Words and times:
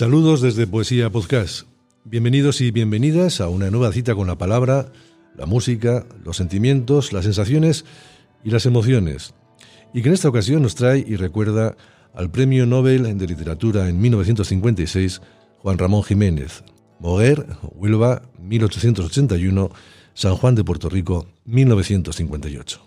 Saludos 0.00 0.40
desde 0.40 0.66
Poesía 0.66 1.10
Podcast. 1.10 1.66
Bienvenidos 2.04 2.62
y 2.62 2.70
bienvenidas 2.70 3.42
a 3.42 3.50
una 3.50 3.70
nueva 3.70 3.92
cita 3.92 4.14
con 4.14 4.26
la 4.26 4.38
palabra, 4.38 4.90
la 5.36 5.44
música, 5.44 6.06
los 6.24 6.38
sentimientos, 6.38 7.12
las 7.12 7.24
sensaciones 7.24 7.84
y 8.42 8.48
las 8.48 8.64
emociones. 8.64 9.34
Y 9.92 10.00
que 10.00 10.08
en 10.08 10.14
esta 10.14 10.30
ocasión 10.30 10.62
nos 10.62 10.74
trae 10.74 11.04
y 11.06 11.16
recuerda 11.16 11.76
al 12.14 12.30
Premio 12.30 12.64
Nobel 12.64 13.18
de 13.18 13.26
Literatura 13.26 13.90
en 13.90 14.00
1956, 14.00 15.20
Juan 15.58 15.76
Ramón 15.76 16.02
Jiménez. 16.02 16.64
Moguer, 16.98 17.44
Huelva, 17.74 18.22
1881, 18.40 19.70
San 20.14 20.34
Juan 20.34 20.54
de 20.54 20.64
Puerto 20.64 20.88
Rico, 20.88 21.26
1958. 21.44 22.80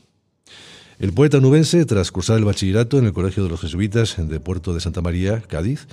El 0.97 1.13
poeta 1.13 1.39
nubense, 1.39 1.85
tras 1.85 2.11
cursar 2.11 2.39
el 2.39 2.45
bachillerato 2.45 2.97
en 2.97 3.05
el 3.05 3.13
Colegio 3.13 3.43
de 3.43 3.49
los 3.49 3.61
Jesuitas 3.61 4.15
de 4.17 4.39
Puerto 4.39 4.73
de 4.73 4.79
Santa 4.79 5.01
María, 5.03 5.41
Cádiz, 5.41 5.87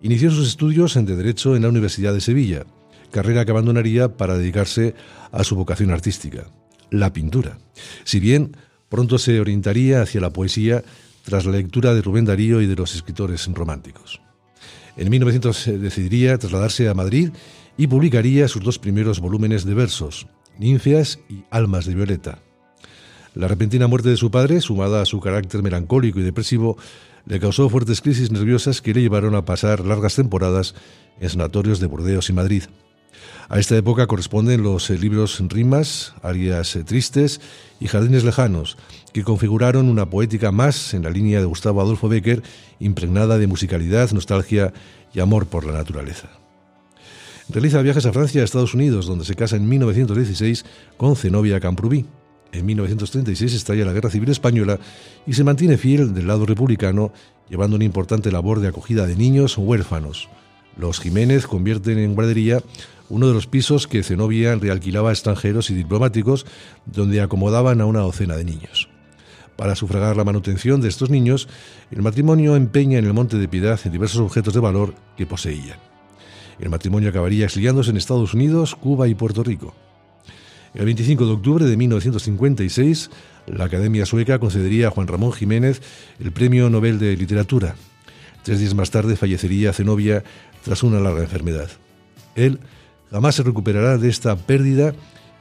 Inició 0.00 0.30
sus 0.30 0.48
estudios 0.48 0.94
de 0.94 1.16
Derecho 1.16 1.56
en 1.56 1.62
la 1.62 1.68
Universidad 1.68 2.12
de 2.12 2.20
Sevilla, 2.20 2.66
carrera 3.10 3.44
que 3.44 3.52
abandonaría 3.52 4.16
para 4.16 4.36
dedicarse 4.36 4.94
a 5.32 5.44
su 5.44 5.56
vocación 5.56 5.90
artística, 5.90 6.50
la 6.90 7.12
pintura. 7.12 7.58
Si 8.04 8.20
bien 8.20 8.56
pronto 8.88 9.18
se 9.18 9.40
orientaría 9.40 10.02
hacia 10.02 10.20
la 10.20 10.30
poesía 10.30 10.82
tras 11.24 11.46
la 11.46 11.52
lectura 11.52 11.94
de 11.94 12.02
Rubén 12.02 12.24
Darío 12.24 12.60
y 12.60 12.66
de 12.66 12.76
los 12.76 12.94
escritores 12.94 13.48
románticos. 13.52 14.20
En 14.96 15.10
1900 15.10 15.80
decidiría 15.80 16.38
trasladarse 16.38 16.88
a 16.88 16.94
Madrid 16.94 17.30
y 17.76 17.86
publicaría 17.86 18.46
sus 18.46 18.62
dos 18.62 18.78
primeros 18.78 19.20
volúmenes 19.20 19.64
de 19.64 19.74
versos, 19.74 20.28
Ninfias 20.58 21.18
y 21.28 21.44
Almas 21.50 21.86
de 21.86 21.94
Violeta. 21.94 22.38
La 23.34 23.48
repentina 23.48 23.88
muerte 23.88 24.10
de 24.10 24.16
su 24.16 24.30
padre, 24.30 24.60
sumada 24.60 25.02
a 25.02 25.06
su 25.06 25.18
carácter 25.18 25.62
melancólico 25.62 26.20
y 26.20 26.22
depresivo, 26.22 26.76
le 27.26 27.40
causó 27.40 27.68
fuertes 27.68 28.00
crisis 28.00 28.30
nerviosas 28.30 28.82
que 28.82 28.92
le 28.92 29.02
llevaron 29.02 29.34
a 29.34 29.44
pasar 29.44 29.84
largas 29.84 30.14
temporadas 30.14 30.74
en 31.20 31.30
sanatorios 31.30 31.80
de 31.80 31.86
Burdeos 31.86 32.28
y 32.28 32.32
Madrid. 32.32 32.64
A 33.48 33.58
esta 33.58 33.76
época 33.76 34.06
corresponden 34.06 34.62
los 34.62 34.88
eh, 34.90 34.98
libros 34.98 35.42
Rimas, 35.48 36.14
Arias 36.22 36.76
eh, 36.76 36.84
Tristes 36.84 37.40
y 37.78 37.88
Jardines 37.88 38.24
Lejanos, 38.24 38.76
que 39.12 39.22
configuraron 39.22 39.88
una 39.88 40.08
poética 40.08 40.50
más 40.50 40.94
en 40.94 41.02
la 41.02 41.10
línea 41.10 41.40
de 41.40 41.46
Gustavo 41.46 41.80
Adolfo 41.80 42.08
Becker, 42.08 42.42
impregnada 42.80 43.38
de 43.38 43.46
musicalidad, 43.46 44.10
nostalgia 44.12 44.72
y 45.12 45.20
amor 45.20 45.46
por 45.46 45.64
la 45.66 45.72
naturaleza. 45.72 46.28
Realiza 47.48 47.82
viajes 47.82 48.06
a 48.06 48.12
Francia 48.12 48.38
y 48.38 48.42
a 48.42 48.44
Estados 48.44 48.74
Unidos, 48.74 49.06
donde 49.06 49.26
se 49.26 49.34
casa 49.34 49.56
en 49.56 49.68
1916 49.68 50.64
con 50.96 51.14
Zenobia 51.14 51.60
Camprubí. 51.60 52.06
En 52.54 52.66
1936 52.66 53.52
estalla 53.52 53.84
la 53.84 53.92
Guerra 53.92 54.10
Civil 54.10 54.30
Española 54.30 54.78
y 55.26 55.32
se 55.32 55.42
mantiene 55.42 55.76
fiel 55.76 56.14
del 56.14 56.28
lado 56.28 56.46
republicano, 56.46 57.12
llevando 57.50 57.74
una 57.74 57.84
importante 57.84 58.30
labor 58.30 58.60
de 58.60 58.68
acogida 58.68 59.08
de 59.08 59.16
niños 59.16 59.58
huérfanos. 59.58 60.28
Los 60.76 61.00
Jiménez 61.00 61.48
convierten 61.48 61.98
en 61.98 62.14
guardería 62.14 62.60
uno 63.08 63.26
de 63.26 63.34
los 63.34 63.48
pisos 63.48 63.88
que 63.88 64.04
Zenobia 64.04 64.54
realquilaba 64.54 65.10
a 65.10 65.12
extranjeros 65.12 65.68
y 65.70 65.74
diplomáticos, 65.74 66.46
donde 66.86 67.20
acomodaban 67.20 67.80
a 67.80 67.86
una 67.86 68.00
docena 68.00 68.36
de 68.36 68.44
niños. 68.44 68.88
Para 69.56 69.74
sufragar 69.74 70.16
la 70.16 70.24
manutención 70.24 70.80
de 70.80 70.88
estos 70.88 71.10
niños, 71.10 71.48
el 71.90 72.02
matrimonio 72.02 72.54
empeña 72.54 72.98
en 72.98 73.04
el 73.04 73.14
Monte 73.14 73.36
de 73.36 73.48
Piedad 73.48 73.80
en 73.84 73.90
diversos 73.90 74.20
objetos 74.20 74.54
de 74.54 74.60
valor 74.60 74.94
que 75.16 75.26
poseían. 75.26 75.78
El 76.60 76.70
matrimonio 76.70 77.08
acabaría 77.08 77.46
exiliándose 77.46 77.90
en 77.90 77.96
Estados 77.96 78.32
Unidos, 78.32 78.76
Cuba 78.76 79.08
y 79.08 79.14
Puerto 79.16 79.42
Rico. 79.42 79.74
El 80.74 80.86
25 80.86 81.24
de 81.24 81.32
octubre 81.32 81.64
de 81.66 81.76
1956, 81.76 83.10
la 83.46 83.66
Academia 83.66 84.06
Sueca 84.06 84.40
concedería 84.40 84.88
a 84.88 84.90
Juan 84.90 85.06
Ramón 85.06 85.32
Jiménez 85.32 85.80
el 86.18 86.32
Premio 86.32 86.68
Nobel 86.68 86.98
de 86.98 87.16
Literatura. 87.16 87.76
Tres 88.42 88.58
días 88.58 88.74
más 88.74 88.90
tarde 88.90 89.14
fallecería 89.14 89.72
Zenobia 89.72 90.24
tras 90.64 90.82
una 90.82 90.98
larga 90.98 91.22
enfermedad. 91.22 91.70
Él 92.34 92.58
jamás 93.12 93.36
se 93.36 93.44
recuperará 93.44 93.98
de 93.98 94.08
esta 94.08 94.34
pérdida 94.34 94.94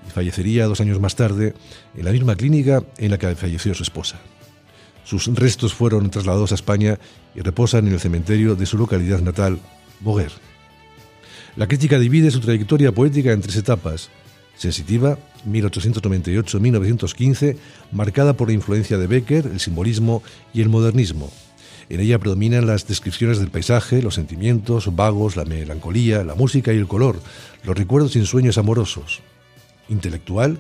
y 0.08 0.12
fallecería 0.12 0.66
dos 0.66 0.82
años 0.82 1.00
más 1.00 1.16
tarde 1.16 1.56
en 1.98 2.06
la 2.06 2.12
misma 2.12 2.36
clínica 2.36 2.84
en 2.98 3.10
la 3.10 3.18
que 3.18 3.36
falleció 3.36 3.74
su 3.74 3.82
esposa. 3.82 4.20
Sus 5.04 5.28
restos 5.28 5.74
fueron 5.74 6.12
trasladados 6.12 6.52
a 6.52 6.56
España 6.56 7.00
y 7.34 7.42
reposan 7.42 7.88
en 7.88 7.94
el 7.94 8.00
cementerio 8.00 8.56
de 8.56 8.68
su 8.68 8.78
localidad 8.78 9.22
natal, 9.22 9.58
Boguer. 10.00 10.32
La 11.56 11.68
crítica 11.68 11.98
divide 11.98 12.30
su 12.30 12.40
trayectoria 12.40 12.92
poética 12.92 13.32
en 13.32 13.42
tres 13.42 13.56
etapas. 13.56 14.12
Sensitiva, 14.58 15.18
1898-1915, 15.48 17.58
marcada 17.92 18.34
por 18.34 18.48
la 18.48 18.54
influencia 18.54 18.98
de 18.98 19.06
Becker, 19.08 19.48
el 19.48 19.60
simbolismo 19.60 20.24
y 20.54 20.62
el 20.62 20.70
modernismo. 20.70 21.30
En 21.90 22.00
ella 22.00 22.18
predominan 22.20 22.66
las 22.66 22.88
descripciones 22.88 23.40
del 23.40 23.50
paisaje, 23.50 24.02
los 24.02 24.16
sentimientos 24.16 24.96
vagos, 24.96 25.36
la 25.36 25.44
melancolía, 25.46 26.24
la 26.24 26.34
música 26.36 26.72
y 26.74 26.78
el 26.78 26.88
color, 26.88 27.20
los 27.64 27.78
recuerdos 27.78 28.16
y 28.16 28.26
sueños 28.26 28.58
amorosos. 28.58 29.22
Intelectual, 29.90 30.60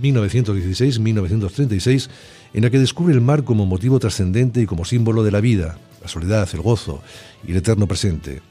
1916-1936, 0.00 2.08
en 2.52 2.62
la 2.62 2.70
que 2.70 2.80
descubre 2.80 3.14
el 3.14 3.20
mar 3.20 3.44
como 3.44 3.64
motivo 3.66 4.00
trascendente 4.00 4.60
y 4.60 4.66
como 4.66 4.84
símbolo 4.84 5.22
de 5.22 5.30
la 5.30 5.40
vida, 5.40 5.78
la 6.02 6.08
soledad, 6.08 6.48
el 6.52 6.62
gozo 6.62 7.00
y 7.46 7.52
el 7.52 7.58
eterno 7.58 7.86
presente. 7.86 8.42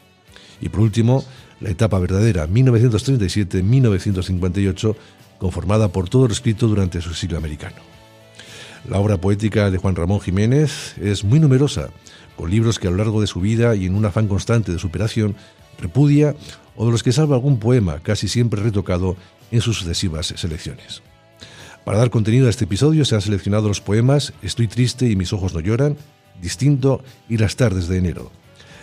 Y 0.62 0.70
por 0.70 0.82
último, 0.82 1.26
la 1.60 1.70
etapa 1.70 2.00
verdadera, 2.00 2.48
1937-1958, 2.48 4.96
conformada 5.38 5.90
por 5.90 6.10
todo 6.10 6.28
lo 6.28 6.34
escrito 6.34 6.68
durante 6.68 7.02
su 7.02 7.14
siglo 7.14 7.38
americano. 7.38 7.76
La 8.90 9.00
obra 9.00 9.18
poética 9.18 9.70
de 9.72 9.78
Juan 9.78 9.96
Ramón 9.96 10.22
Jiménez 10.22 10.96
es 11.00 11.24
muy 11.24 11.40
numerosa, 11.40 11.90
con 12.36 12.52
libros 12.52 12.80
que 12.80 12.88
a 12.88 12.92
lo 12.92 12.98
largo 12.98 13.22
de 13.22 13.28
su 13.28 13.40
vida 13.40 13.76
y 13.76 13.86
en 13.86 13.96
un 13.96 14.06
afán 14.06 14.28
constante 14.28 14.72
de 14.72 14.80
superación 14.80 15.36
repudia 15.80 16.36
o 16.76 16.86
de 16.86 16.92
los 16.92 17.04
que 17.04 17.12
salva 17.12 17.36
algún 17.36 17.60
poema, 17.60 18.00
casi 18.00 18.28
siempre 18.28 18.62
retocado 18.62 19.16
en 19.52 19.62
sus 19.62 19.78
sucesivas 19.78 20.34
selecciones. 20.36 21.02
Para 21.84 22.00
dar 22.00 22.10
contenido 22.10 22.48
a 22.48 22.50
este 22.50 22.66
episodio 22.66 23.06
se 23.06 23.16
han 23.16 23.22
seleccionado 23.22 23.68
los 23.68 23.82
poemas 23.82 24.34
Estoy 24.42 24.68
triste 24.68 25.10
y 25.10 25.16
mis 25.16 25.34
ojos 25.34 25.54
no 25.54 25.60
lloran, 25.60 25.98
Distinto 26.42 27.04
y 27.30 27.38
Las 27.38 27.56
tardes 27.56 27.88
de 27.88 27.98
enero. 27.98 28.32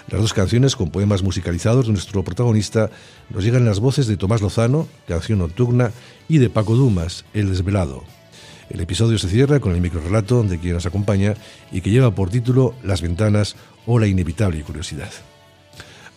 Las 0.08 0.20
dos 0.20 0.32
canciones 0.32 0.76
con 0.76 0.90
poemas 0.90 1.22
musicalizados 1.22 1.86
de 1.86 1.92
nuestro 1.92 2.22
protagonista 2.22 2.90
nos 3.30 3.44
llegan 3.44 3.62
en 3.62 3.68
las 3.68 3.80
voces 3.80 4.06
de 4.06 4.16
Tomás 4.16 4.42
Lozano, 4.42 4.88
Canción 5.06 5.38
Nocturna, 5.38 5.92
y 6.28 6.38
de 6.38 6.50
Paco 6.50 6.74
Dumas, 6.74 7.24
El 7.34 7.48
Desvelado. 7.48 8.04
El 8.68 8.80
episodio 8.80 9.18
se 9.18 9.28
cierra 9.28 9.60
con 9.60 9.74
el 9.74 9.80
microrelato 9.80 10.42
de 10.42 10.58
quien 10.58 10.74
nos 10.74 10.86
acompaña 10.86 11.34
y 11.70 11.82
que 11.82 11.90
lleva 11.90 12.14
por 12.14 12.30
título 12.30 12.74
Las 12.82 13.02
ventanas 13.02 13.56
o 13.86 13.98
la 13.98 14.06
inevitable 14.06 14.62
curiosidad. 14.62 15.10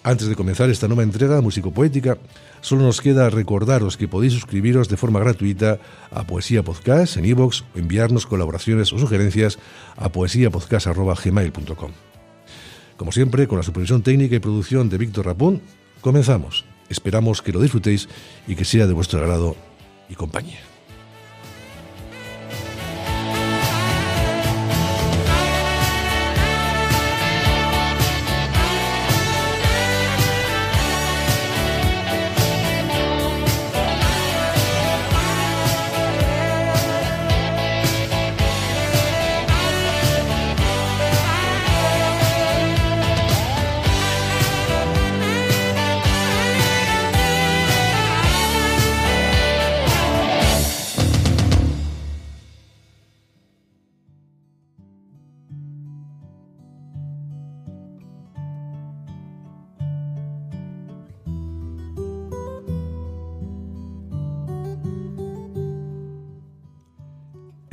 Antes 0.03 0.27
de 0.27 0.35
comenzar 0.35 0.69
esta 0.69 0.87
nueva 0.87 1.01
entrega 1.01 1.41
músico-poética, 1.41 2.19
solo 2.61 2.83
nos 2.83 3.01
queda 3.01 3.31
recordaros 3.31 3.97
que 3.97 4.07
podéis 4.07 4.33
suscribiros 4.33 4.87
de 4.87 4.97
forma 4.97 5.19
gratuita 5.19 5.79
a 6.11 6.23
Poesía 6.27 6.61
Podcast 6.61 7.17
en 7.17 7.25
iVoox 7.25 7.63
o 7.73 7.79
enviarnos 7.79 8.27
colaboraciones 8.27 8.93
o 8.93 8.99
sugerencias 8.99 9.57
a 9.97 10.09
poesiapodcast.gmail.com. 10.09 12.04
Como 12.97 13.11
siempre, 13.11 13.47
con 13.47 13.57
la 13.57 13.63
supervisión 13.63 14.01
técnica 14.03 14.35
y 14.35 14.39
producción 14.39 14.89
de 14.89 14.97
Víctor 14.97 15.25
Rapón, 15.25 15.61
comenzamos. 16.01 16.65
Esperamos 16.89 17.41
que 17.41 17.51
lo 17.51 17.59
disfrutéis 17.59 18.07
y 18.47 18.55
que 18.55 18.65
sea 18.65 18.87
de 18.87 18.93
vuestro 18.93 19.19
agrado 19.19 19.55
y 20.09 20.15
compañía. 20.15 20.74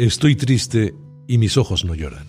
Estoy 0.02 0.34
triste 0.34 0.96
y 1.28 1.38
mis 1.38 1.56
ojos 1.56 1.84
no 1.84 1.94
lloran. 1.94 2.26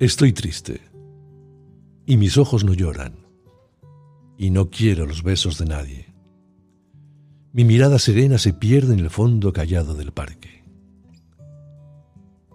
Estoy 0.00 0.32
triste 0.32 0.80
y 2.04 2.16
mis 2.16 2.36
ojos 2.36 2.64
no 2.64 2.74
lloran 2.74 3.14
y 4.36 4.50
no 4.50 4.70
quiero 4.70 5.06
los 5.06 5.22
besos 5.22 5.56
de 5.58 5.66
nadie. 5.66 6.12
Mi 7.52 7.64
mirada 7.64 8.00
serena 8.00 8.38
se 8.38 8.52
pierde 8.52 8.94
en 8.94 8.98
el 8.98 9.10
fondo 9.10 9.52
callado 9.52 9.94
del 9.94 10.10
parque. 10.10 10.64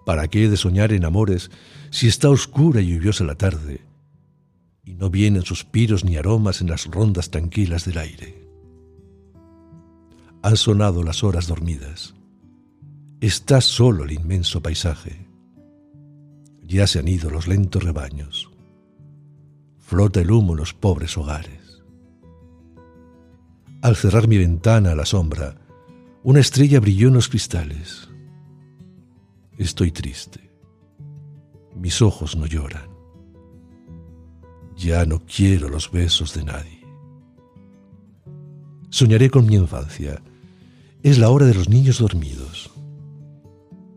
¿Para 0.04 0.28
qué 0.28 0.44
he 0.44 0.50
de 0.50 0.58
soñar 0.58 0.92
en 0.92 1.06
amores 1.06 1.50
si 1.88 2.08
está 2.08 2.28
oscura 2.28 2.82
y 2.82 2.88
lluviosa 2.88 3.24
la 3.24 3.36
tarde 3.36 3.80
y 4.84 4.92
no 4.92 5.08
vienen 5.08 5.46
suspiros 5.46 6.04
ni 6.04 6.16
aromas 6.16 6.60
en 6.60 6.68
las 6.68 6.84
rondas 6.84 7.30
tranquilas 7.30 7.86
del 7.86 7.96
aire? 7.96 8.47
Han 10.42 10.56
sonado 10.56 11.02
las 11.02 11.24
horas 11.24 11.48
dormidas. 11.48 12.14
Está 13.20 13.60
solo 13.60 14.04
el 14.04 14.12
inmenso 14.12 14.62
paisaje. 14.62 15.26
Ya 16.62 16.86
se 16.86 17.00
han 17.00 17.08
ido 17.08 17.30
los 17.30 17.48
lentos 17.48 17.82
rebaños. 17.82 18.50
Flota 19.78 20.20
el 20.20 20.30
humo 20.30 20.52
en 20.52 20.58
los 20.58 20.74
pobres 20.74 21.16
hogares. 21.16 21.82
Al 23.82 23.96
cerrar 23.96 24.28
mi 24.28 24.38
ventana 24.38 24.92
a 24.92 24.94
la 24.94 25.06
sombra, 25.06 25.56
una 26.22 26.40
estrella 26.40 26.78
brilló 26.78 27.08
en 27.08 27.14
los 27.14 27.28
cristales. 27.28 28.08
Estoy 29.56 29.90
triste. 29.90 30.50
Mis 31.74 32.02
ojos 32.02 32.36
no 32.36 32.46
lloran. 32.46 32.88
Ya 34.76 35.04
no 35.04 35.24
quiero 35.24 35.68
los 35.68 35.90
besos 35.90 36.34
de 36.34 36.44
nadie. 36.44 36.77
Soñaré 38.90 39.30
con 39.30 39.46
mi 39.46 39.56
infancia. 39.56 40.22
Es 41.02 41.18
la 41.18 41.30
hora 41.30 41.46
de 41.46 41.54
los 41.54 41.68
niños 41.68 41.98
dormidos. 41.98 42.70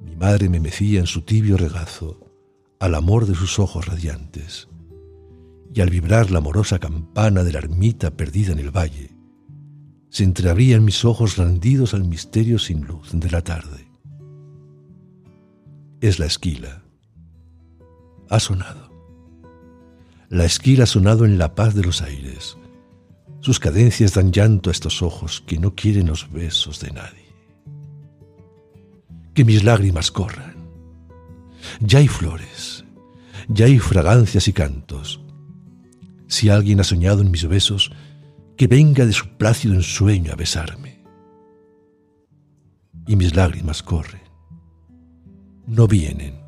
Mi 0.03 0.15
madre 0.15 0.49
me 0.49 0.59
mecía 0.59 0.99
en 0.99 1.07
su 1.07 1.21
tibio 1.21 1.57
regazo 1.57 2.19
al 2.79 2.95
amor 2.95 3.25
de 3.27 3.35
sus 3.35 3.59
ojos 3.59 3.85
radiantes, 3.85 4.67
y 5.73 5.81
al 5.81 5.89
vibrar 5.91 6.31
la 6.31 6.39
amorosa 6.39 6.79
campana 6.79 7.43
de 7.43 7.53
la 7.53 7.59
ermita 7.59 8.11
perdida 8.11 8.51
en 8.53 8.59
el 8.59 8.75
valle, 8.75 9.15
se 10.09 10.23
entreabrían 10.23 10.83
mis 10.83 11.05
ojos 11.05 11.38
rendidos 11.38 11.93
al 11.93 12.03
misterio 12.03 12.59
sin 12.59 12.85
luz 12.85 13.11
de 13.13 13.29
la 13.29 13.41
tarde. 13.41 13.88
Es 16.01 16.17
la 16.19 16.25
esquila. 16.25 16.83
Ha 18.29 18.39
sonado. 18.39 18.89
La 20.29 20.43
esquila 20.45 20.83
ha 20.83 20.88
sonado 20.88 21.23
en 21.25 21.38
la 21.38 21.53
paz 21.53 21.75
de 21.75 21.83
los 21.83 22.01
aires. 22.01 22.57
Sus 23.41 23.59
cadencias 23.59 24.13
dan 24.13 24.31
llanto 24.31 24.69
a 24.69 24.73
estos 24.73 25.01
ojos 25.01 25.43
que 25.45 25.59
no 25.59 25.75
quieren 25.75 26.07
los 26.07 26.31
besos 26.31 26.79
de 26.79 26.91
nadie. 26.91 27.25
Que 29.33 29.43
mis 29.45 29.63
lágrimas 29.63 30.11
corran 30.11 30.51
ya 31.79 31.99
hay 31.99 32.07
flores, 32.07 32.83
ya 33.47 33.65
hay 33.65 33.79
fragancias 33.79 34.47
y 34.47 34.53
cantos. 34.53 35.21
Si 36.27 36.49
alguien 36.49 36.79
ha 36.79 36.83
soñado 36.83 37.21
en 37.21 37.31
mis 37.31 37.47
besos, 37.47 37.91
que 38.57 38.67
venga 38.67 39.05
de 39.05 39.13
su 39.13 39.27
plácido 39.38 39.73
ensueño 39.73 40.31
a 40.31 40.35
besarme. 40.35 41.03
Y 43.07 43.15
mis 43.15 43.35
lágrimas 43.35 43.83
corren, 43.83 44.21
no 45.67 45.88
vienen. 45.88 46.39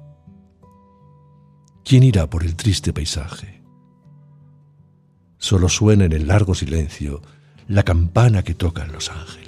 ¿Quién 1.83 2.03
irá 2.03 2.29
por 2.29 2.43
el 2.43 2.55
triste 2.55 2.93
paisaje? 2.93 3.62
Solo 5.43 5.67
suena 5.67 6.05
en 6.05 6.13
el 6.13 6.27
largo 6.27 6.55
silencio 6.55 7.21
la 7.67 7.83
campana 7.83 8.43
que 8.43 8.53
tocan 8.53 8.93
los 8.93 9.09
ángeles. 9.09 9.42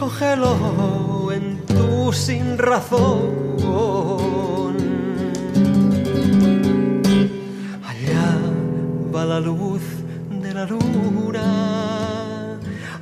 cógelo 0.00 1.30
en 1.30 1.60
tu 1.66 2.10
sin 2.10 2.56
razón. 2.56 3.18
Allá 7.90 8.28
va 9.14 9.26
la 9.26 9.40
luz 9.40 9.82
de 10.42 10.54
la 10.54 10.64
luna, 10.64 11.46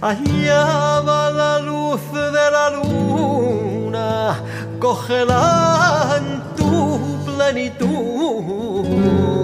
allá 0.01 0.65
va 1.09 1.31
la 1.31 1.61
luz 1.61 2.01
de 2.13 2.47
la 2.57 2.67
luna, 2.79 4.43
cógela 4.81 6.19
en 6.19 6.27
tu 6.57 6.99
plenitud. 7.27 9.38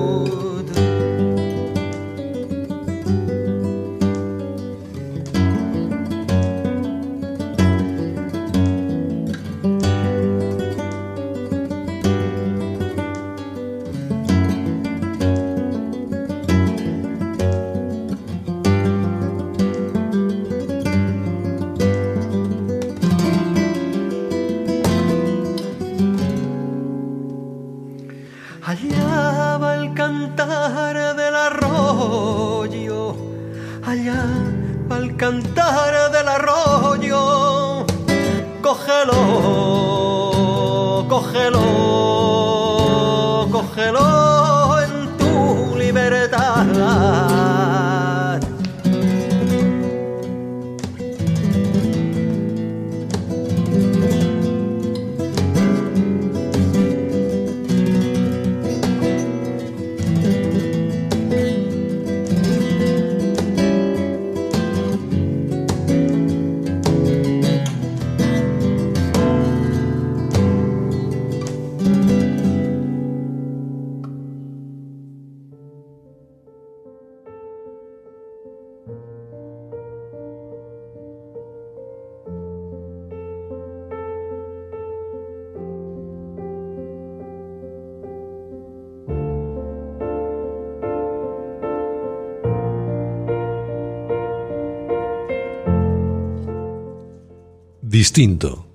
Distinto. 97.94 98.66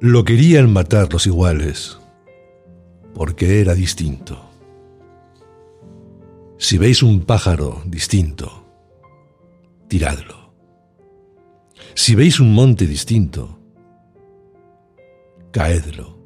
Lo 0.00 0.24
querían 0.24 0.72
matar 0.72 1.12
los 1.12 1.26
iguales, 1.26 1.98
porque 3.12 3.60
era 3.60 3.74
distinto. 3.74 4.40
Si 6.56 6.78
veis 6.78 7.02
un 7.02 7.20
pájaro 7.26 7.82
distinto, 7.84 8.64
tiradlo. 9.86 10.54
Si 11.92 12.14
veis 12.14 12.40
un 12.40 12.54
monte 12.54 12.86
distinto, 12.86 13.58
caedlo. 15.50 16.16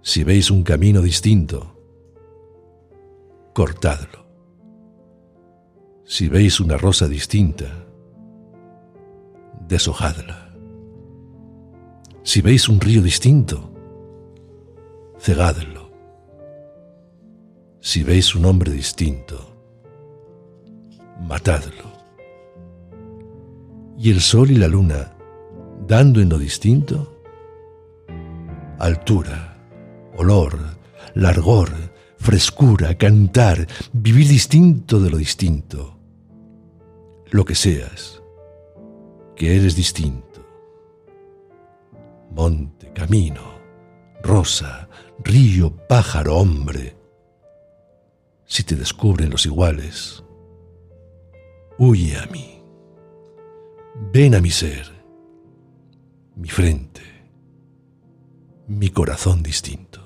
Si 0.00 0.24
veis 0.24 0.50
un 0.50 0.62
camino 0.62 1.02
distinto, 1.02 1.79
cortadlo. 3.52 4.26
Si 6.04 6.28
veis 6.28 6.60
una 6.60 6.76
rosa 6.76 7.06
distinta, 7.08 7.66
deshojadla. 9.68 10.50
Si 12.22 12.40
veis 12.42 12.68
un 12.68 12.80
río 12.80 13.02
distinto, 13.02 13.72
cegadlo. 15.18 15.90
Si 17.80 18.02
veis 18.02 18.34
un 18.34 18.44
hombre 18.44 18.72
distinto, 18.72 19.38
matadlo. 21.20 21.90
Y 23.96 24.10
el 24.10 24.20
sol 24.20 24.50
y 24.50 24.56
la 24.56 24.68
luna, 24.68 25.12
dando 25.86 26.20
en 26.20 26.28
lo 26.28 26.38
distinto, 26.38 27.22
altura, 28.78 29.56
olor, 30.16 30.58
largor, 31.14 31.89
frescura, 32.20 32.94
cantar, 32.96 33.66
vivir 33.92 34.28
distinto 34.28 35.00
de 35.00 35.10
lo 35.10 35.16
distinto. 35.16 35.96
Lo 37.30 37.44
que 37.44 37.54
seas, 37.54 38.22
que 39.34 39.56
eres 39.56 39.74
distinto 39.74 40.30
monte, 42.30 42.92
camino, 42.92 43.42
rosa, 44.22 44.88
río, 45.22 45.76
pájaro, 45.88 46.36
hombre. 46.36 46.96
Si 48.44 48.62
te 48.64 48.76
descubren 48.76 49.30
los 49.30 49.46
iguales, 49.46 50.24
huye 51.78 52.16
a 52.16 52.26
mí. 52.26 52.62
Ven 54.12 54.34
a 54.34 54.40
mi 54.40 54.50
ser, 54.50 54.90
mi 56.36 56.48
frente, 56.48 57.02
mi 58.66 58.88
corazón 58.88 59.42
distinto. 59.42 59.99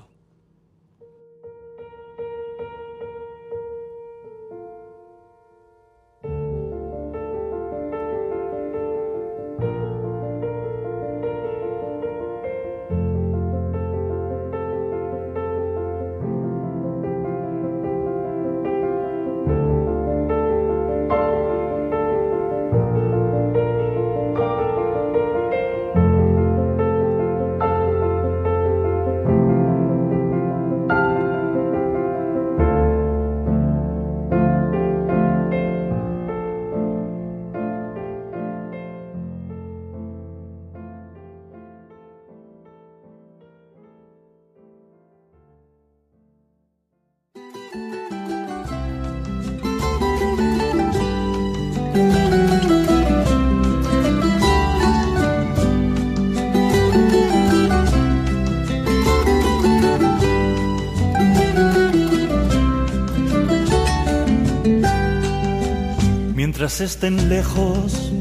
Estén 66.65 67.29
lejos, 67.29 68.11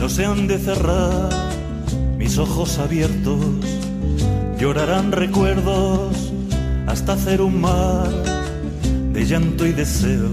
no 0.00 0.08
se 0.08 0.24
han 0.24 0.48
de 0.48 0.58
cerrar 0.58 1.28
mis 2.18 2.38
ojos 2.38 2.80
abiertos, 2.80 3.38
llorarán 4.58 5.12
recuerdos 5.12 6.32
hasta 6.88 7.12
hacer 7.12 7.40
un 7.40 7.60
mar 7.60 8.10
de 9.12 9.24
llanto 9.24 9.64
y 9.64 9.72
deseo. 9.72 10.28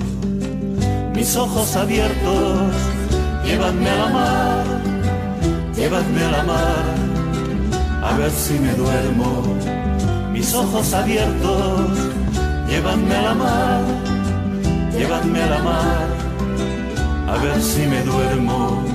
Mis 1.14 1.36
ojos 1.36 1.76
abiertos, 1.76 2.74
llévame 3.46 3.90
a 3.90 3.96
la 3.96 4.10
mar, 4.10 4.66
llévame 5.76 6.24
a 6.24 6.32
la 6.32 6.44
mar, 6.44 6.96
a 8.04 8.18
ver 8.18 8.32
si 8.32 8.54
me 8.54 8.74
duermo. 8.74 9.44
Mis 10.34 10.52
ojos 10.56 10.92
abiertos, 10.96 11.92
llévame 12.68 13.16
a 13.16 13.22
la 13.22 13.34
mar, 13.36 13.82
llévame 14.98 15.44
a 15.44 15.50
la 15.52 15.60
mar 15.60 16.21
a 17.32 17.38
ver 17.38 17.62
si 17.62 17.88
me 17.88 18.02
duermo. 18.04 18.91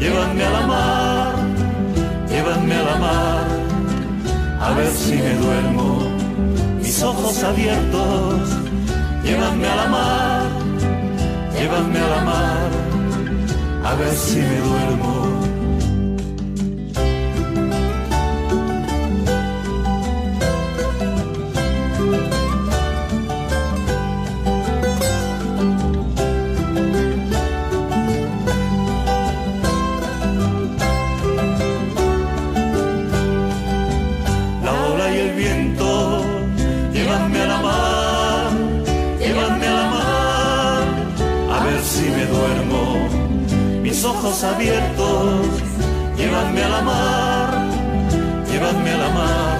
Llévame 0.00 0.42
a 0.44 0.50
la 0.50 0.66
mar, 0.66 1.34
llévame 2.28 2.74
a 2.74 2.82
la 2.90 2.96
mar, 3.06 3.44
a 4.60 4.74
ver 4.76 4.90
si 5.02 5.14
me 5.24 5.34
duermo, 5.42 5.88
mis 6.80 7.02
ojos 7.02 7.42
abiertos, 7.44 8.50
llévame 9.24 9.66
a 9.66 9.76
la 9.76 9.86
mar, 9.96 10.42
llévame 11.54 11.98
a 11.98 12.08
la 12.14 12.22
mar 12.30 12.86
a 13.86 13.94
ver 13.94 14.14
si 14.14 14.38
me 14.38 14.58
duermo. 14.58 15.35
Abiertos, 44.04 45.46
llévame 46.16 46.62
a 46.62 46.68
la 46.68 46.82
mar, 46.82 47.50
llévame 48.50 48.90
a 48.90 48.98
la 48.98 49.08
mar, 49.08 49.58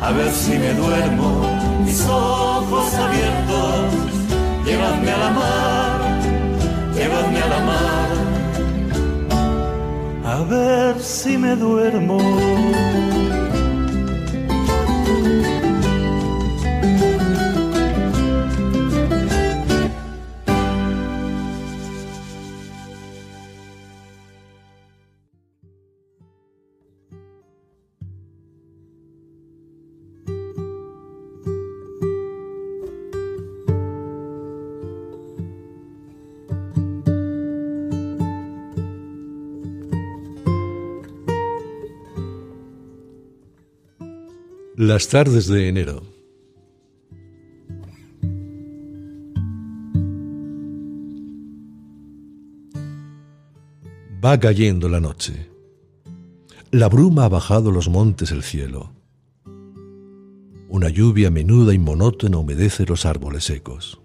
a 0.00 0.10
ver 0.10 0.30
si 0.30 0.58
me 0.58 0.74
duermo, 0.74 1.46
mis 1.84 2.04
ojos 2.06 2.94
abiertos, 2.94 3.92
llévame 4.64 5.10
a 5.10 5.18
la 5.18 5.30
mar, 5.30 6.00
llévame 6.94 7.38
a 7.42 7.46
la 7.46 7.60
mar, 7.70 8.08
a 10.24 10.42
ver 10.42 11.00
si 11.00 11.38
me 11.38 11.54
duermo. 11.54 13.11
Las 44.84 45.06
tardes 45.06 45.46
de 45.46 45.68
enero. 45.68 46.02
Va 54.24 54.40
cayendo 54.40 54.88
la 54.88 54.98
noche. 54.98 55.48
La 56.72 56.88
bruma 56.88 57.26
ha 57.26 57.28
bajado 57.28 57.70
los 57.70 57.88
montes 57.88 58.32
el 58.32 58.42
cielo. 58.42 58.90
Una 60.68 60.88
lluvia 60.88 61.30
menuda 61.30 61.72
y 61.72 61.78
monótona 61.78 62.38
humedece 62.38 62.84
los 62.84 63.06
árboles 63.06 63.44
secos. 63.44 64.00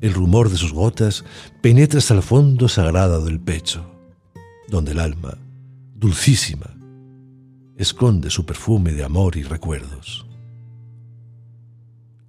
El 0.00 0.14
rumor 0.14 0.48
de 0.48 0.58
sus 0.58 0.72
gotas 0.72 1.24
penetra 1.60 1.98
hasta 1.98 2.14
el 2.14 2.22
fondo 2.22 2.68
sagrado 2.68 3.24
del 3.24 3.40
pecho, 3.40 3.84
donde 4.68 4.92
el 4.92 5.00
alma, 5.00 5.38
dulcísima, 5.96 6.75
esconde 7.76 8.30
su 8.30 8.46
perfume 8.46 8.92
de 8.92 9.04
amor 9.04 9.36
y 9.36 9.42
recuerdos. 9.42 10.26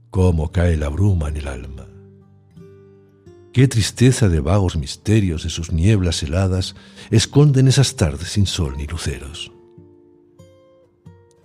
Cómo 0.10 0.51
cae 0.51 0.77
la 0.77 0.89
bruma 0.89 1.30
en 1.30 1.38
el 1.38 1.48
alma. 1.48 1.88
Qué 3.54 3.68
tristeza 3.68 4.30
de 4.30 4.39
vagos 4.39 4.75
misterios 4.75 5.44
de 5.44 5.50
sus 5.50 5.72
nieblas 5.72 6.22
heladas 6.22 6.75
esconden 7.10 7.68
esas 7.68 7.96
tardes 7.96 8.30
sin 8.30 8.46
sol 8.46 8.75
ni 8.77 8.86
luceros. 8.86 9.51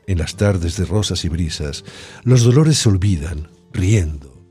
En 0.07 0.19
las 0.19 0.37
tardes 0.37 0.77
de 0.77 0.85
rosas 0.85 1.25
y 1.25 1.29
brisas, 1.29 1.85
los 2.25 2.43
dolores 2.43 2.79
se 2.79 2.89
olvidan, 2.89 3.49
riendo, 3.73 4.43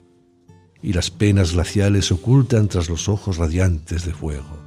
y 0.81 0.93
las 0.93 1.12
penas 1.12 1.53
glaciales 1.53 2.08
se 2.08 2.15
ocultan 2.15 2.67
tras 2.67 2.89
los 2.89 3.08
ojos 3.10 3.38
radiantes 3.38 4.05
de 4.05 4.14
fuego. 4.14 4.57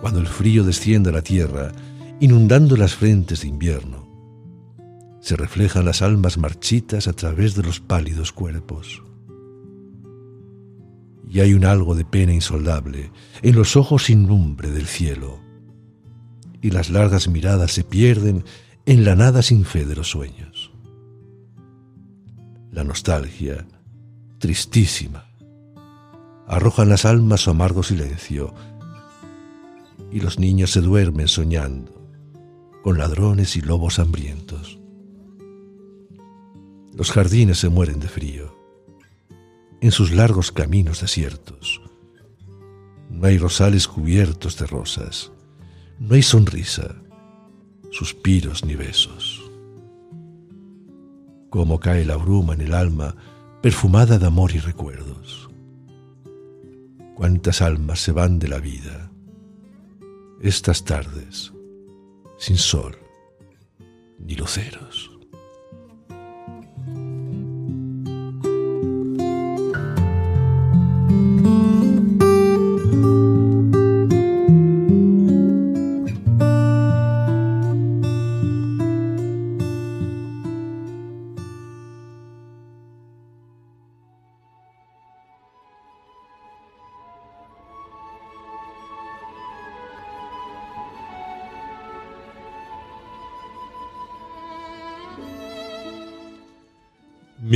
Cuando 0.00 0.20
el 0.20 0.26
frío 0.26 0.64
desciende 0.64 1.10
a 1.10 1.12
la 1.12 1.22
tierra 1.22 1.72
inundando 2.18 2.76
las 2.76 2.94
frentes 2.94 3.42
de 3.42 3.48
invierno. 3.48 4.06
Se 5.20 5.36
reflejan 5.36 5.84
las 5.84 6.02
almas 6.02 6.38
marchitas 6.38 7.08
a 7.08 7.12
través 7.12 7.54
de 7.54 7.62
los 7.62 7.80
pálidos 7.80 8.32
cuerpos. 8.32 9.02
Y 11.28 11.40
hay 11.40 11.52
un 11.52 11.64
algo 11.64 11.94
de 11.94 12.04
pena 12.04 12.32
insoldable 12.32 13.10
en 13.42 13.56
los 13.56 13.76
ojos 13.76 14.04
sin 14.04 14.26
lumbre 14.26 14.70
del 14.70 14.86
cielo. 14.86 15.40
Y 16.62 16.70
las 16.70 16.88
largas 16.88 17.28
miradas 17.28 17.72
se 17.72 17.84
pierden 17.84 18.44
en 18.86 19.04
la 19.04 19.14
nada 19.14 19.42
sin 19.42 19.64
fe 19.64 19.84
de 19.84 19.96
los 19.96 20.08
sueños. 20.08 20.72
La 22.70 22.84
nostalgia, 22.84 23.66
tristísima, 24.38 25.26
arroja 26.46 26.84
en 26.84 26.90
las 26.90 27.04
almas 27.04 27.42
su 27.42 27.50
amargo 27.50 27.82
silencio, 27.82 28.54
y 30.12 30.20
los 30.20 30.38
niños 30.38 30.70
se 30.70 30.80
duermen 30.80 31.26
soñando 31.26 31.95
con 32.86 32.98
ladrones 32.98 33.56
y 33.56 33.62
lobos 33.62 33.98
hambrientos. 33.98 34.78
Los 36.94 37.10
jardines 37.10 37.58
se 37.58 37.68
mueren 37.68 37.98
de 37.98 38.06
frío. 38.06 38.56
En 39.80 39.90
sus 39.90 40.12
largos 40.12 40.52
caminos 40.52 41.00
desiertos 41.00 41.82
no 43.10 43.26
hay 43.26 43.38
rosales 43.38 43.88
cubiertos 43.88 44.56
de 44.56 44.68
rosas, 44.68 45.32
no 45.98 46.14
hay 46.14 46.22
sonrisa, 46.22 46.94
suspiros 47.90 48.64
ni 48.64 48.76
besos. 48.76 49.42
Cómo 51.50 51.80
cae 51.80 52.04
la 52.04 52.14
bruma 52.14 52.54
en 52.54 52.60
el 52.60 52.72
alma 52.72 53.16
perfumada 53.62 54.16
de 54.16 54.26
amor 54.26 54.52
y 54.54 54.60
recuerdos. 54.60 55.50
Cuántas 57.16 57.62
almas 57.62 57.98
se 57.98 58.12
van 58.12 58.38
de 58.38 58.46
la 58.46 58.60
vida 58.60 59.10
estas 60.40 60.84
tardes 60.84 61.55
sin 62.38 62.56
sol 62.56 62.96
ni 64.18 64.34
luceros. 64.34 65.15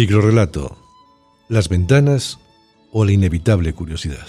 Microrelato. 0.00 0.78
Las 1.50 1.68
ventanas 1.68 2.38
o 2.90 3.04
la 3.04 3.12
inevitable 3.12 3.74
curiosidad. 3.74 4.26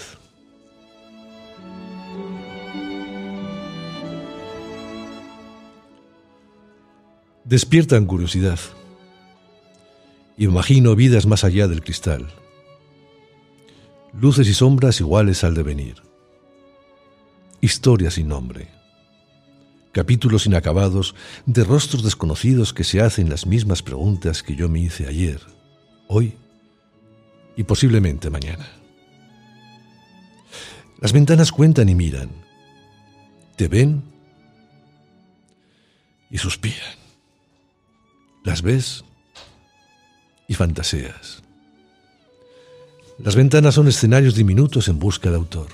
Despiertan 7.44 8.04
curiosidad. 8.04 8.60
Imagino 10.36 10.94
vidas 10.94 11.24
más 11.24 11.42
allá 11.42 11.68
del 11.68 11.82
cristal. 11.82 12.28
Luces 14.12 14.48
y 14.48 14.52
sombras 14.52 15.00
iguales 15.00 15.42
al 15.42 15.54
devenir. 15.54 16.02
Historias 17.62 18.12
sin 18.12 18.28
nombre. 18.28 18.68
Capítulos 19.92 20.44
inacabados 20.44 21.14
de 21.46 21.64
rostros 21.64 22.02
desconocidos 22.02 22.74
que 22.74 22.84
se 22.84 23.00
hacen 23.00 23.30
las 23.30 23.46
mismas 23.46 23.82
preguntas 23.82 24.42
que 24.42 24.54
yo 24.54 24.68
me 24.68 24.78
hice 24.78 25.08
ayer 25.08 25.40
hoy 26.08 26.34
y 27.56 27.64
posiblemente 27.64 28.30
mañana. 28.30 28.66
Las 31.00 31.12
ventanas 31.12 31.50
cuentan 31.50 31.88
y 31.88 31.94
miran, 31.94 32.30
te 33.56 33.68
ven 33.68 34.02
y 36.30 36.38
suspiran. 36.38 36.96
Las 38.44 38.62
ves 38.62 39.04
y 40.48 40.54
fantaseas. 40.54 41.42
Las 43.18 43.36
ventanas 43.36 43.74
son 43.74 43.88
escenarios 43.88 44.34
diminutos 44.34 44.88
en 44.88 44.98
busca 44.98 45.30
de 45.30 45.36
autor. 45.36 45.68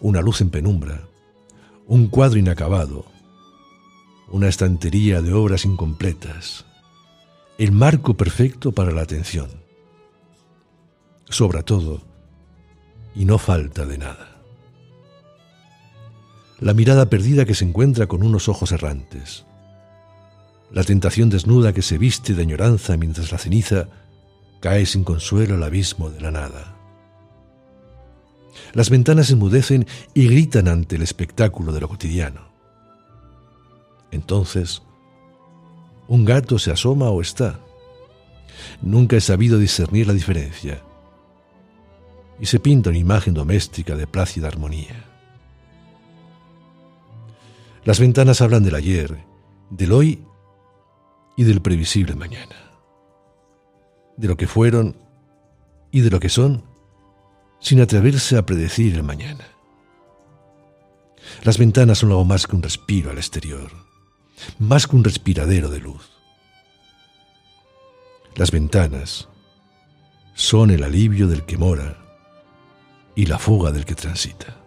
Una 0.00 0.20
luz 0.20 0.40
en 0.40 0.50
penumbra, 0.50 1.02
un 1.86 2.06
cuadro 2.06 2.38
inacabado, 2.38 3.06
una 4.28 4.48
estantería 4.48 5.22
de 5.22 5.32
obras 5.32 5.64
incompletas, 5.64 6.64
el 7.58 7.72
marco 7.72 8.14
perfecto 8.14 8.72
para 8.72 8.92
la 8.92 9.02
atención. 9.02 9.48
Sobra 11.28 11.62
todo 11.62 12.02
y 13.14 13.24
no 13.24 13.38
falta 13.38 13.86
de 13.86 13.98
nada. 13.98 14.42
La 16.60 16.74
mirada 16.74 17.10
perdida 17.10 17.44
que 17.44 17.54
se 17.54 17.64
encuentra 17.64 18.06
con 18.06 18.22
unos 18.22 18.48
ojos 18.48 18.72
errantes. 18.72 19.44
La 20.70 20.84
tentación 20.84 21.28
desnuda 21.28 21.72
que 21.72 21.82
se 21.82 21.98
viste 21.98 22.34
de 22.34 22.42
añoranza 22.42 22.96
mientras 22.96 23.32
la 23.32 23.38
ceniza 23.38 23.88
cae 24.60 24.86
sin 24.86 25.04
consuelo 25.04 25.56
al 25.56 25.62
abismo 25.64 26.08
de 26.08 26.20
la 26.20 26.30
nada. 26.30 26.76
Las 28.72 28.88
ventanas 28.88 29.30
enmudecen 29.30 29.86
y 30.14 30.28
gritan 30.28 30.68
ante 30.68 30.96
el 30.96 31.02
espectáculo 31.02 31.72
de 31.72 31.80
lo 31.80 31.88
cotidiano. 31.88 32.52
Entonces, 34.10 34.82
un 36.12 36.26
gato 36.26 36.58
se 36.58 36.70
asoma 36.70 37.08
o 37.08 37.22
está. 37.22 37.58
Nunca 38.82 39.16
he 39.16 39.20
sabido 39.22 39.58
discernir 39.58 40.06
la 40.06 40.12
diferencia. 40.12 40.82
Y 42.38 42.44
se 42.44 42.60
pinta 42.60 42.90
una 42.90 42.98
imagen 42.98 43.32
doméstica 43.32 43.96
de 43.96 44.06
plácida 44.06 44.48
armonía. 44.48 45.06
Las 47.86 47.98
ventanas 47.98 48.42
hablan 48.42 48.62
del 48.62 48.74
ayer, 48.74 49.24
del 49.70 49.92
hoy 49.92 50.22
y 51.34 51.44
del 51.44 51.62
previsible 51.62 52.14
mañana. 52.14 52.56
De 54.18 54.28
lo 54.28 54.36
que 54.36 54.46
fueron 54.46 54.98
y 55.90 56.02
de 56.02 56.10
lo 56.10 56.20
que 56.20 56.28
son, 56.28 56.62
sin 57.58 57.80
atreverse 57.80 58.36
a 58.36 58.44
predecir 58.44 58.96
el 58.96 59.02
mañana. 59.02 59.46
Las 61.42 61.56
ventanas 61.56 62.00
son 62.00 62.10
algo 62.10 62.26
más 62.26 62.46
que 62.46 62.54
un 62.54 62.62
respiro 62.62 63.10
al 63.10 63.16
exterior 63.16 63.91
más 64.58 64.86
que 64.86 64.96
un 64.96 65.04
respiradero 65.04 65.68
de 65.68 65.80
luz. 65.80 66.10
Las 68.34 68.50
ventanas 68.50 69.28
son 70.34 70.70
el 70.70 70.84
alivio 70.84 71.28
del 71.28 71.44
que 71.44 71.58
mora 71.58 71.98
y 73.14 73.26
la 73.26 73.38
fuga 73.38 73.72
del 73.72 73.84
que 73.84 73.94
transita. 73.94 74.61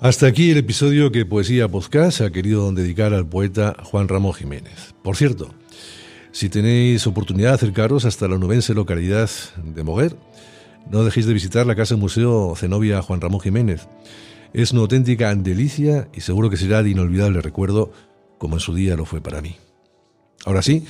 Hasta 0.00 0.28
aquí 0.28 0.52
el 0.52 0.58
episodio 0.58 1.10
que 1.10 1.26
Poesía 1.26 1.66
Podcast 1.66 2.20
ha 2.20 2.30
querido 2.30 2.70
dedicar 2.70 3.12
al 3.12 3.28
poeta 3.28 3.76
Juan 3.82 4.06
Ramón 4.06 4.32
Jiménez. 4.32 4.94
Por 5.02 5.16
cierto, 5.16 5.52
si 6.30 6.48
tenéis 6.48 7.04
oportunidad 7.08 7.48
de 7.48 7.54
acercaros 7.56 8.04
hasta 8.04 8.28
la 8.28 8.38
nubense 8.38 8.74
localidad 8.74 9.28
de 9.56 9.82
Moguer, 9.82 10.14
no 10.88 11.02
dejéis 11.02 11.26
de 11.26 11.34
visitar 11.34 11.66
la 11.66 11.74
Casa 11.74 11.96
Museo 11.96 12.54
Zenobia 12.54 13.02
Juan 13.02 13.20
Ramón 13.20 13.40
Jiménez. 13.40 13.88
Es 14.52 14.70
una 14.70 14.82
auténtica 14.82 15.34
delicia 15.34 16.08
y 16.14 16.20
seguro 16.20 16.48
que 16.48 16.56
será 16.56 16.84
de 16.84 16.90
inolvidable 16.90 17.42
recuerdo, 17.42 17.90
como 18.38 18.54
en 18.54 18.60
su 18.60 18.76
día 18.76 18.94
lo 18.94 19.04
fue 19.04 19.20
para 19.20 19.42
mí. 19.42 19.56
Ahora 20.44 20.62
sí, 20.62 20.84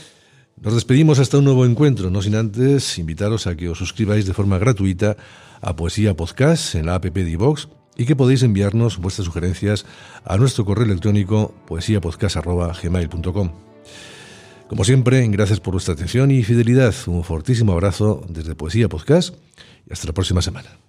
nos 0.60 0.74
despedimos 0.74 1.18
hasta 1.18 1.38
un 1.38 1.44
nuevo 1.44 1.64
encuentro, 1.64 2.10
no 2.10 2.20
sin 2.20 2.34
antes 2.34 2.98
invitaros 2.98 3.46
a 3.46 3.56
que 3.56 3.70
os 3.70 3.78
suscribáis 3.78 4.26
de 4.26 4.34
forma 4.34 4.58
gratuita 4.58 5.16
a 5.62 5.74
Poesía 5.76 6.14
Podcast 6.14 6.74
en 6.74 6.84
la 6.84 6.96
app 6.96 7.06
de 7.06 7.30
iVox 7.30 7.68
y 7.98 8.06
que 8.06 8.16
podéis 8.16 8.42
enviarnos 8.42 8.96
vuestras 8.96 9.26
sugerencias 9.26 9.84
a 10.24 10.38
nuestro 10.38 10.64
correo 10.64 10.86
electrónico 10.86 11.54
poesiapodcast.gmail.com. 11.66 13.50
Como 14.68 14.84
siempre, 14.84 15.26
gracias 15.28 15.60
por 15.60 15.72
vuestra 15.72 15.94
atención 15.94 16.30
y 16.30 16.42
fidelidad. 16.44 16.94
Un 17.06 17.24
fortísimo 17.24 17.72
abrazo 17.72 18.24
desde 18.28 18.54
Poesía 18.54 18.88
Podcast 18.88 19.34
y 19.86 19.92
hasta 19.92 20.06
la 20.06 20.14
próxima 20.14 20.40
semana. 20.40 20.87